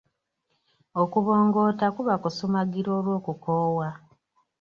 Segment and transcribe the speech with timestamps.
[1.01, 3.89] Okubongoota kuba kusumagira olw'okukoowa.